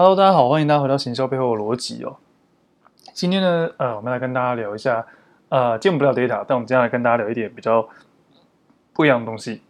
[0.00, 2.18] Hello，大家好，欢迎大家回到行销背后的逻辑哦。
[3.12, 5.04] 今天呢，呃，我们来跟大家聊一下，
[5.48, 7.88] 呃，见不了 data，但我们接下来跟大家聊一点比较
[8.92, 9.60] 不一样的东西。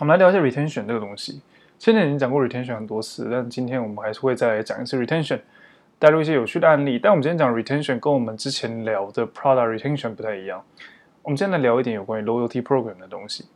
[0.00, 1.40] 我们来聊一下 retention 这个东西。
[1.78, 5.40] 前面已经讲过 retention 很多次，但今天我们还是会再来讲一次 retention，
[5.98, 6.98] 带入一些有趣的案例。
[6.98, 10.62] 但我们今天讲 retention 跟我们之前聊的 product retention 不太一样。
[11.22, 13.46] 我们今天来聊一点有关于 loyalty program 的东西。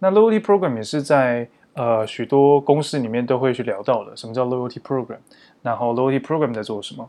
[0.00, 5.18] 那 loyalty program 也是在呃，许多公司里面都会去聊到的，什么叫 loyalty program？
[5.62, 7.08] 然后 loyalty program 在做什么？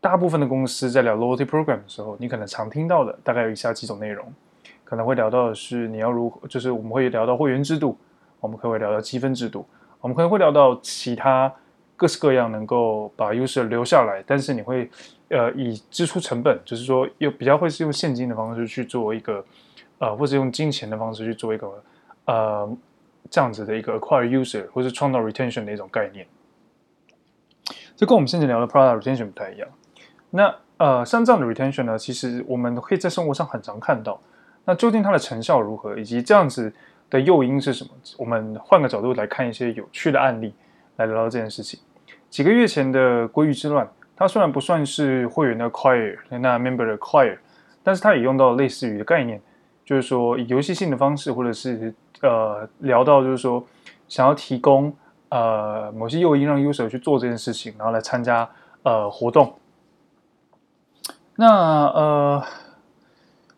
[0.00, 4.32] 大部分的公司在聊 loyalty program 的时候，你可能常听到的大概有以下几种内容，
[4.84, 7.96] 可能会聊到的是你要如何，就是我们会聊到会员制度，
[8.38, 9.66] 我们可能会聊到积分制度，
[10.00, 11.52] 我们可能会聊到其他
[11.96, 14.88] 各式各样能够把 user 留下来，但是你会
[15.30, 19.44] 呃以支出成本，就是说又比较会是用现金的方式去做一个
[19.98, 21.82] 呃，或者用金钱的方式去做一个
[22.26, 22.76] 呃。
[23.30, 26.26] 这样子的一个 acquire user 或是创造 retention 的一种概念，
[27.96, 29.68] 这跟我们现在聊的 product retention 不太一样。
[30.30, 34.20] 那呃，像这样的 retention 呢，其实我们可以在生活上很常看到。
[34.64, 36.72] 那究竟它的成效如何，以及这样子
[37.08, 37.90] 的诱因是什么？
[38.18, 40.54] 我们换个角度来看一些有趣的案例，
[40.96, 41.80] 来聊聊这件事情。
[42.28, 47.38] 几个月前的鲑鱼之乱，它虽然不算是会员的 acquire，那 member 的 acquire，
[47.82, 49.40] 但是它也用到类似于的概念，
[49.84, 53.64] 就是说以游戏性的方式，或者是呃，聊到就是说，
[54.08, 54.92] 想要提供
[55.28, 58.48] 呃某些诱因让 user 去做这件事情，然后来参加
[58.82, 59.54] 呃活动。
[61.36, 62.42] 那呃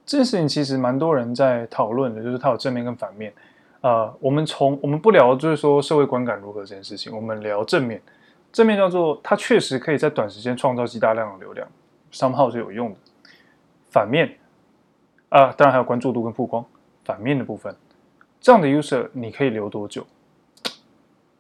[0.05, 3.33] 这件事情其实蛮多人在讨论的，就是它有正面跟反面。
[3.81, 8.03] 呃，我们从我们不聊就是说社会观感如何这件事情，我们聊正面。
[8.53, 11.67] 正面叫做它确实可以在短时间创造极大量的流量
[12.13, 12.97] ，somehow 是有用的。
[13.91, 14.37] 反面
[15.31, 16.63] 啊，当然还有关注度跟曝光。
[17.05, 17.75] 反面的部分。
[18.41, 20.07] 这样的 user 你可以留多久？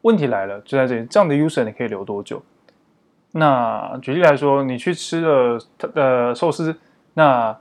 [0.02, 1.06] 问题来了，就在这里。
[1.06, 2.42] 这样的 user 你可以留多久？
[3.32, 6.76] 那举例来说，你去吃了他的寿司，
[7.14, 7.56] 那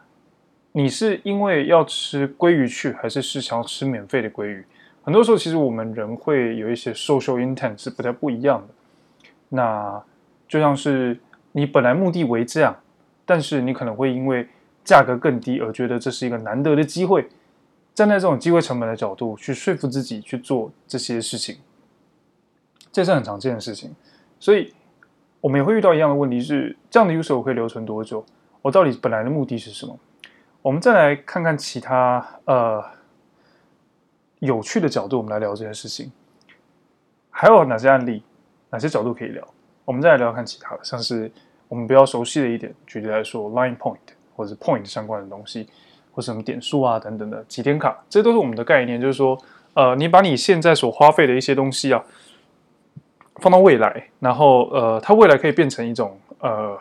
[0.72, 4.66] 你是因为要吃鲑鱼去，还是是想要吃免费的鲑鱼？
[5.04, 8.68] 很多时候，其实我们人会有一些 social intent 是不太不一样的。
[9.50, 10.02] 那
[10.48, 11.18] 就像是
[11.52, 12.76] 你本来目的为这样，
[13.26, 14.48] 但是你可能会因为
[14.84, 17.28] 价格更低而觉得这是一个难得的机会。
[18.00, 21.58] 站在这种机会成本的角度去说服自己去做这些事情，
[22.94, 23.94] 这是很常见的事情。
[24.40, 24.74] 所以
[25.42, 28.26] 我们也会遇到一样的问题是：这样的 user 我可以留存多久？
[28.62, 30.00] 我到底本来的目的是什么？
[30.62, 32.82] 我们再来看看其他呃
[34.40, 36.10] 有趣的角度，我们来聊这件事情。
[37.30, 38.24] 还有哪些案例？
[38.70, 39.46] 哪些角度可以聊？
[39.84, 41.30] 我们再来聊看其他的，像是
[41.68, 43.98] 我们比较熟悉的一点，举例来说，line point
[44.38, 45.68] 或者是 point 相关的东西。
[46.12, 49.00] 或什么点数啊等等的几天卡，这都是我们的概念。
[49.00, 49.38] 就是说，
[49.74, 52.04] 呃，你把你现在所花费的一些东西啊，
[53.36, 56.78] 放到未来，然后呃，它未来可以变成一种呃，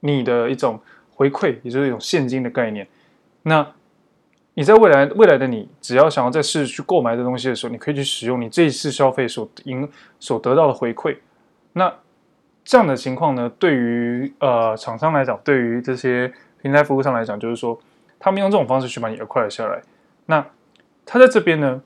[0.00, 0.80] 你的一种
[1.14, 2.86] 回馈，也就是一种现金的概念。
[3.42, 3.66] 那
[4.54, 9.86] 你在未来未来的你，只要想要再试去购买这东西的时候，你可以去使用你这一次消费所赢
[10.18, 11.16] 所得到的回馈。
[11.74, 11.92] 那
[12.64, 16.32] 这样的情况呢，对于呃厂商来讲，对于这些
[16.62, 17.78] 平台服务商来讲，就是说。
[18.18, 19.80] 他们用这种方式去把你 acquire 下来，
[20.26, 20.44] 那
[21.06, 21.80] 他在这边呢，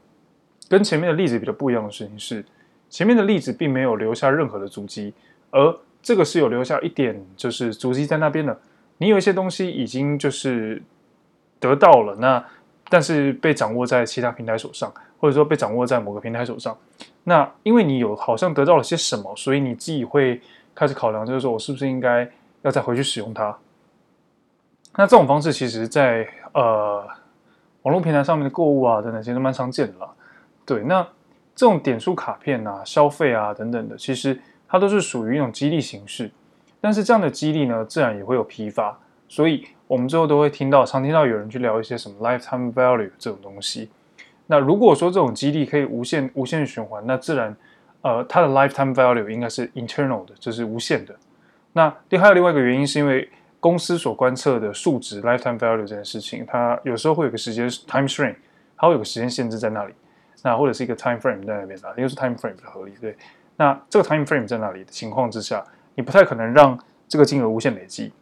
[0.68, 2.44] 跟前面的例子比较不一样的事情是，
[2.88, 5.12] 前面的例子并没有留下任何的足迹，
[5.50, 8.58] 而这个是有留下一点就是足迹在那边的。
[8.98, 10.82] 你有一些东西已经就是
[11.60, 12.44] 得到了，那
[12.88, 16.76] 但是被掌握在其他平台手上，或者说被掌握在某个平台手上。
[17.24, 20.40] 那因为你有好像得到了些什么，所以你自己会
[20.74, 22.28] 开始考量，就是说我是不是应该
[22.62, 23.56] 要再回去使用它。
[24.96, 27.06] 那这种方式，其实在呃
[27.82, 30.10] 网络平台上面的购物啊等等，其实蛮常见的啦。
[30.66, 31.02] 对，那
[31.54, 34.38] 这种点数卡片啊、消费啊等等的，其实
[34.68, 36.30] 它都是属于一种激励形式。
[36.80, 38.98] 但是这样的激励呢，自然也会有疲乏。
[39.28, 43.88] 所以我们最后都会听到，常听到有人去聊一些什么 lifetime value 这种东西。
[44.46, 47.56] 那如果说这种激励可以无限无限循环，那自然
[48.02, 51.14] 呃它的 lifetime value 应该是 internal 的，就是无限的。
[51.72, 53.26] 那另还有另外一个原因，是因为
[53.62, 58.34] 公司所观测的数值 lifetime value 这件事情，它有时候会有个时间 time frame，
[58.76, 59.94] 它会有个时间限制在那里，
[60.42, 62.92] 那或者是一个 time frame 在那边的，因为是 time frame 比较合理。
[63.00, 63.16] 对，
[63.56, 65.64] 那这个 time frame 在那里的情况之下，
[65.94, 66.76] 你不太可能让
[67.06, 68.12] 这个金额无限累积，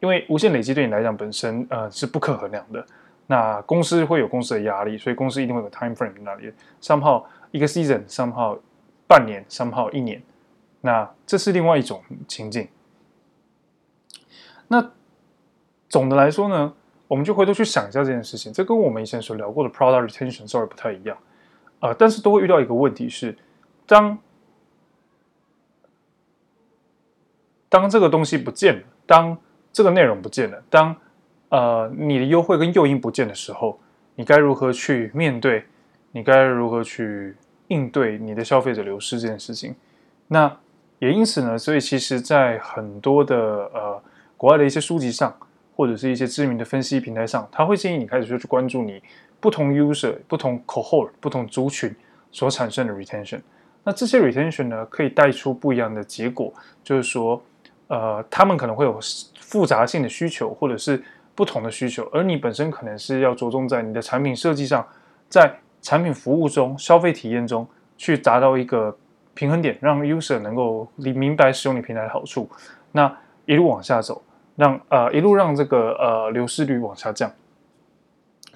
[0.00, 2.84] 因为无限累积对你来讲本身呃是不可衡量的。
[3.26, 8.58] 那公司会有公司的压力，所以公司一定会有 time frame 在那里，somehow 一个 season，somehow
[9.06, 10.22] 半年，somehow 一年，
[10.82, 12.68] 那这是另外一种情境。
[14.72, 14.92] 那
[15.88, 16.72] 总的来说呢，
[17.08, 21.18] 我们就回头去想一下这件事情，这跟我们以前所聊过的 product retention sorry 不太一样，
[21.80, 23.36] 呃，但是都会遇到一个问题是，
[23.84, 24.16] 当
[27.68, 29.36] 当这个东西不见了，当
[29.72, 30.94] 这个内容不见了，当
[31.48, 33.80] 呃你的优惠跟诱因不见的时候，
[34.14, 35.64] 你该如何去面对？
[36.12, 37.36] 你该如何去
[37.66, 39.74] 应对你的消费者流失这件事情？
[40.28, 40.56] 那
[41.00, 43.36] 也因此呢，所以其实，在很多的
[43.72, 44.02] 呃
[44.40, 45.36] 国外的一些书籍上，
[45.76, 49.02] 或者是一些知名的分析平台上，他会建议你开始就去关注你
[49.38, 51.94] 不同 user、不同 cohort、不同族群
[52.32, 53.38] 所产生的 retention。
[53.84, 56.50] 那这些 retention 呢，可以带出不一样的结果，
[56.82, 57.42] 就是说，
[57.88, 58.98] 呃，他们可能会有
[59.38, 61.02] 复杂性的需求，或者是
[61.34, 64.82] 不同的需求，而你本身可能是要着重在你的产品设计上，
[65.28, 68.96] 在产品服务中、消费体验中去达到一个
[69.34, 72.48] 平衡点，让 user 能够理明白使用你平台的好处，
[72.92, 73.14] 那
[73.44, 74.22] 一路往下走，
[74.60, 77.32] 让呃一路让这个呃流失率往下降。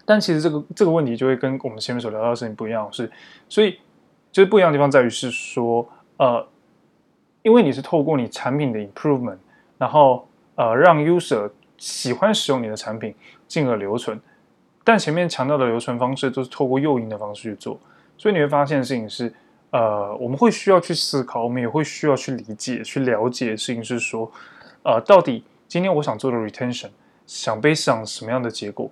[0.05, 3.11] 但其实这个这个问题就会跟我们前面所聊到的事情不一样，是
[3.49, 3.79] 所以。
[4.35, 6.45] 就是不一样的地方在于是说，呃，
[7.43, 9.39] 因为你是透过你产品的 improvement，
[9.79, 11.49] 然后呃让 user
[11.79, 13.15] 喜欢使用你的产品，
[13.47, 14.21] 进而留存。
[14.83, 17.79] 但前面强调的留存方式都是透过诱因的方式去做，
[18.19, 19.33] 所以你会发现事情是，
[19.71, 24.29] 呃，我们会需要去思考，我们也会需要去理解、去了解事情是说，
[24.83, 25.45] 呃，到底
[25.75, 26.89] 今天我想做的 retention，
[27.27, 28.89] 想背上什么样的结果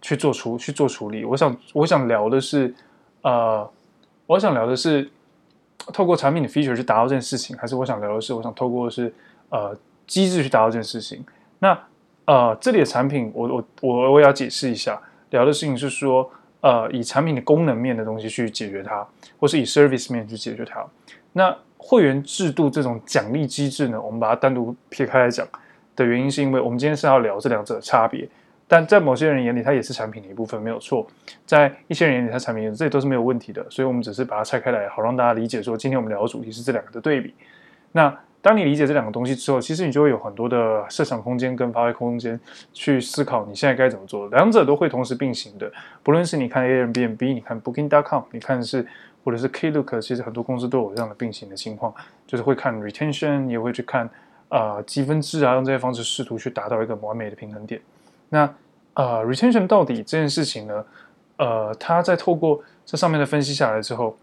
[0.00, 1.24] 去做出去做处理？
[1.24, 2.72] 我想我想聊的是，
[3.22, 3.68] 呃。
[4.26, 5.10] 我想聊的是，
[5.92, 9.12] 透过产品的 feature 去达到这件事情，还是我想聊的是，我想透过的是
[9.48, 9.76] 呃
[10.06, 11.24] 机制去达到这件事情。
[11.58, 11.76] 那
[12.26, 16.30] 呃这里的产品，我我我我要解释一下，聊的事情是说，
[16.60, 19.04] 呃以产品的功能面的东西去解决它，
[19.40, 20.86] 或是以 service 面去解决它。
[21.32, 25.44] 那会员制度这种奖励机制呢，我们把它单独撇开来讲
[25.96, 28.28] 的原因，是因为我们今天是要聊这两者的差别。
[28.68, 31.06] 但在某些人眼里，它也是产品的一部分，没有错。
[31.44, 33.62] 在一些人眼里，它产品这些都是没有问题的。
[33.68, 37.34] 所以，我们只是把它拆开来，好让大家理解说，今天我们聊的主题是这两个的对比。
[37.92, 42.40] 那当你理解这两个东西之后，其实你就会有很多的设想空间跟发挥空间
[42.72, 44.26] 去思考你现在该怎么做。
[44.30, 45.70] 两者都会同时并行的。
[46.02, 48.86] 不论是你看 Airbnb，你看 Booking.com，你看是
[49.22, 51.94] 或者是 Klook，其实很多公司都有这样的并行的情况，
[52.26, 54.08] 就是会看 retention，也会去看
[54.52, 57.80] 呃、积分制啊，用这些方式试图去达到一个完美的平衡点。
[58.28, 58.54] 那
[58.92, 60.84] 呃，retention 到底这件事情呢？
[61.38, 64.14] 呃，他在透过这上面的分析下来之后，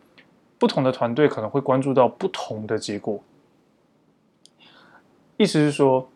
[0.60, 3.20] 不同的团队可能会关注到不同的结果。
[5.38, 6.08] 意思是说，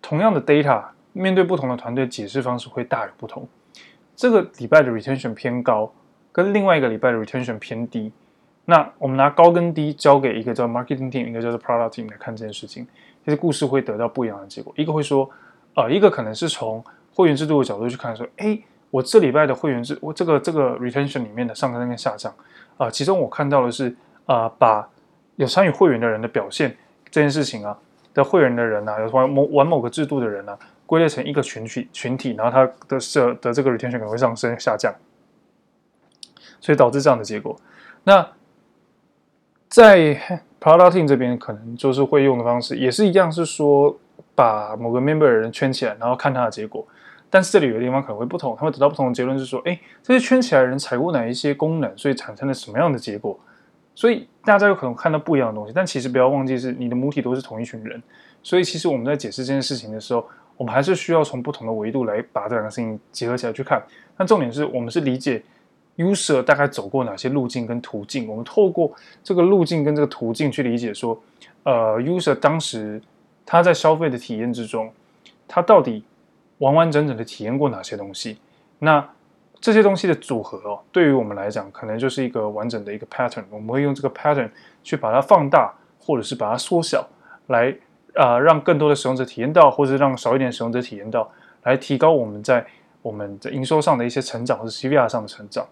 [0.00, 0.82] 同样的 data
[1.12, 3.46] 面对不同的团队，解释方式会大有不同。
[4.16, 5.92] 这个礼拜的 retention 偏高，
[6.32, 8.10] 跟另外一个礼拜的 retention 偏低。
[8.64, 12.86] 那我们拿高跟低交给一个叫 marketing team，一个叫做 product team 来看这件事情，
[13.28, 14.72] 这些故事会得到不一样的结果。
[14.74, 15.28] 一个会说，
[15.74, 16.82] 呃，一个可能是从
[17.12, 18.58] 会员制度的角度去看，说，哎，
[18.90, 22.34] 我这礼拜的会员制，我这个这个 retention 里面的上升跟下降，
[22.78, 23.94] 啊、其中我看到的是，
[24.24, 24.88] 啊、把
[25.36, 26.74] 有参与会员的人的表现
[27.10, 27.78] 这件事情啊，
[28.14, 34.90] 的会员的人啊，有玩某玩某个制度的人啊，归类成一个群体群体，然后他的设的这个 retention 可能会上升下降，
[36.60, 37.54] 所以导致这样的结果。
[38.04, 38.26] 那
[39.68, 43.98] 在 product team 这边，可能就是会用的方式也是一样，是说。
[44.34, 46.86] 把某个 member 的人圈起来，然后看他的结果。
[47.28, 53.36] 但是这里有的地方可能会不同，他会得到不同的结论，是说，哎，这些圈起来的人采过哪一些功能，所以产生了什么样的结果？
[53.96, 55.72] 所以大家有可能看到不一样的东西。
[55.74, 58.00] 但其实不要忘记，是你的母体都是同一群人。
[58.44, 60.24] 所以其实我们在解释这件事情的时候，
[60.56, 63.82] 我们还是需要从不同的维度来把这两个事情结合起来去看。
[64.16, 65.42] 但重点是我们是理解
[65.98, 68.90] user 大概走过哪些路径跟途径，我们透过
[69.22, 71.20] 这个路径跟这个途径去理解说，
[71.64, 73.02] 呃，user 当时。
[73.50, 74.92] 他在消费的体验之中，
[75.48, 76.04] 他到底
[76.58, 78.36] 完完整整的体验过哪些东西？
[78.78, 79.02] 那
[79.58, 83.42] 这些东西的组合哦，对于我们来讲，可能就是一个完整的一个 pattern。
[83.48, 84.50] 我们会用这个 pattern
[84.84, 87.08] 去把它放大，或者是把它缩小，
[87.46, 87.74] 来
[88.16, 92.66] 啊、让更多的使用者体验到，或者让少一点使用者体验到，来提高我们在
[93.00, 95.66] 我们的营收上的一些成长，或者 CVR 上的成长。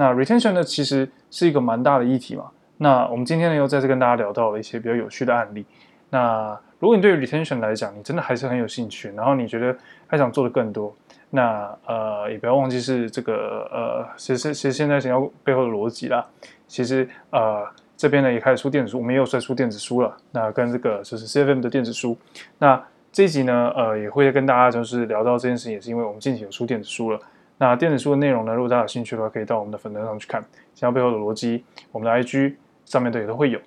[0.00, 2.44] 那 retention 呢，其实是一个蛮大的议题嘛。
[2.76, 5.66] 那我们今天呢，又再次跟大家聊到了一些比较有趣的案例。
[6.10, 9.76] 那如果你对于 retention 来讲，你真的还是很有兴趣，然后你觉得
[10.06, 10.94] 还想做的更多，
[11.30, 16.24] 那呃也不要忘记是这个呃，其实其实现在想要背后的逻辑啦。
[16.68, 20.16] 其实呃这边呢也开始出电子书，我们也有在出电子书了。
[20.30, 22.16] 那跟这个就是 CFM 的电子书。
[22.60, 27.18] 那这一集呢呃也会跟大家就是聊到这件事情，也是因为我们近期有出电子书了。
[27.58, 30.42] 那电子书的内容呢，如果大家有兴趣的话，可以到我们的粉专上去看。
[30.74, 32.54] 想要背后的逻辑，我们的 IG
[32.86, 33.60] 上面的也都会有。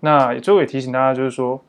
[0.00, 1.60] 那最后也提醒大家，就是说。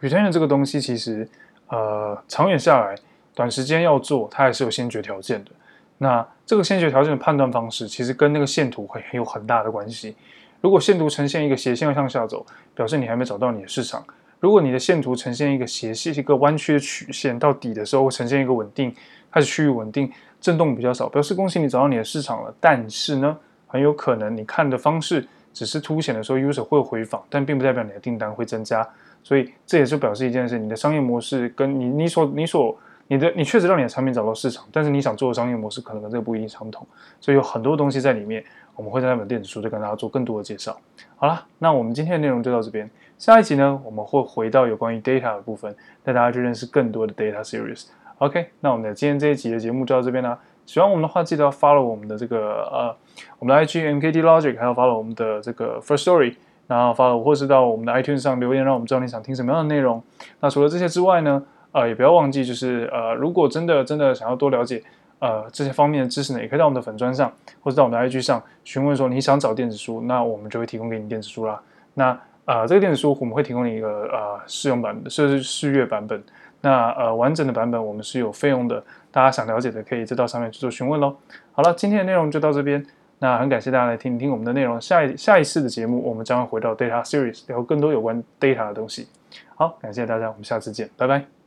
[0.00, 1.28] retention 这个东西其实，
[1.68, 2.94] 呃，长远下来，
[3.34, 5.50] 短时间要做，它还是有先决条件的。
[5.98, 10.16] 那这个先决条件的判断方式，其实跟那个线图会很有很大的关系。
[10.62, 14.00] 如果线图呈现一个斜线向下走，表示你还没找到你的市场；
[14.38, 18.90] 如果你的线图呈现一个斜线、一个弯曲的曲线，到底的时候会呈现一个稳定，
[19.30, 20.10] 开始趋于稳定，
[20.40, 22.54] 震动比较少，表示恭喜你找到你的市场了。
[22.58, 28.88] 但是呢，很有可能你看的方式只是凸显的时候 user 会回访，但并不代表你的订单会增加。
[29.22, 32.74] 所以这也就表示一件事：你的商业模式跟你你所你所
[33.08, 36.86] 你的你确实让你的产品找到市场，但是你想做的商业模式可能跟这个不一定相同。
[37.20, 38.42] 所以有很多东西在里面，
[38.76, 40.80] 我们会在那本电子书再跟大家做更多的介绍。
[41.16, 42.88] 好了，那我们今天的内容就到这边。
[43.18, 47.88] 下一集呢，我们会回到有关于 data 的部分，带大家去认识更多的 data series。
[48.20, 50.38] OK，那我们的今天这一集的节目就到这边啦。
[50.66, 52.94] 喜欢我们的话，记得要 follow 我们的这个呃，
[53.38, 56.34] 我们的 IG MKD Logic，还有 follow 我们的这个 First Story，
[56.66, 60.02] 然后 follow 或是到我们的 iTunes 上留言，让我们知道你想听什么样的内容。
[60.40, 64.82] 那除了这些之外呢，呃，也不要忘记，就是呃，如果真的真的想要多了解
[65.20, 71.58] 呃这些方面的知识呢，也可以到我们的粉专上，或者到我们的 IG 上询问说你想找电子书，那我们就会提供给你电子书啦。
[71.94, 72.08] 那
[72.44, 76.22] 啊、呃，这个电子书我们会提供你一个呃试用版的，是试阅版本。
[76.62, 81.16] 那呃完整的版本我们是有费用的，大家想了解的可以再到上面去做询问喽。
[81.52, 82.84] 好了，今天的内容就到这边。
[83.22, 84.80] 那很感谢大家来听听我们的内容。
[84.80, 89.08] 下一下一次的节目，我们将会回到 Data Series，聊更多有关 Data 的东西。
[89.54, 91.39] 好，感谢大家，我们下次见，拜拜。